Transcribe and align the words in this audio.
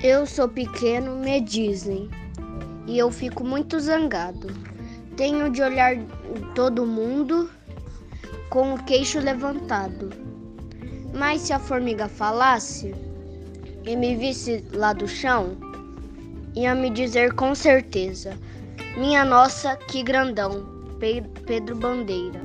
Eu 0.00 0.26
sou 0.26 0.48
pequeno, 0.48 1.16
me 1.16 1.40
dizem, 1.40 2.08
e 2.86 2.96
eu 2.96 3.10
fico 3.10 3.42
muito 3.42 3.80
zangado. 3.80 4.46
Tenho 5.16 5.50
de 5.50 5.60
olhar 5.60 5.96
todo 6.54 6.86
mundo 6.86 7.50
com 8.48 8.74
o 8.74 8.84
queixo 8.84 9.18
levantado. 9.18 10.10
Mas 11.12 11.40
se 11.40 11.52
a 11.52 11.58
formiga 11.58 12.06
falasse 12.06 12.94
e 13.84 13.96
me 13.96 14.14
visse 14.14 14.64
lá 14.72 14.92
do 14.92 15.08
chão, 15.08 15.56
ia 16.54 16.76
me 16.76 16.90
dizer 16.90 17.34
com 17.34 17.52
certeza: 17.52 18.38
Minha 18.96 19.24
nossa, 19.24 19.74
que 19.74 20.04
grandão, 20.04 20.64
Pedro 21.44 21.74
Bandeira. 21.74 22.40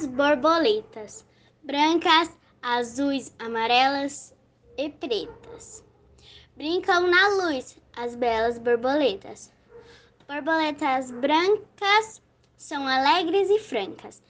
As 0.00 0.06
borboletas, 0.06 1.26
brancas, 1.62 2.30
azuis, 2.62 3.34
amarelas 3.38 4.34
e 4.78 4.88
pretas. 4.88 5.84
Brincam 6.56 7.06
na 7.06 7.28
luz 7.28 7.76
as 7.92 8.16
belas 8.16 8.58
borboletas. 8.58 9.52
Borboletas 10.26 11.10
brancas 11.10 12.22
são 12.56 12.88
alegres 12.88 13.50
e 13.50 13.58
francas. 13.58 14.22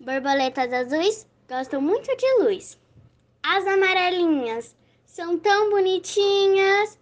Borboletas 0.00 0.72
azuis 0.72 1.26
gostam 1.46 1.82
muito 1.82 2.16
de 2.16 2.42
luz. 2.42 2.78
As 3.42 3.66
amarelinhas 3.66 4.74
são 5.04 5.38
tão 5.38 5.68
bonitinhas. 5.68 6.98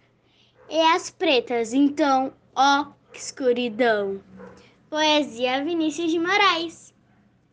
E 0.69 0.81
as 0.81 1.09
pretas, 1.09 1.71
então, 1.71 2.33
ó, 2.53 2.87
que 3.13 3.19
escuridão. 3.19 4.21
Poesia 4.89 5.63
Vinícius 5.63 6.11
de 6.11 6.19
Moraes. 6.19 6.86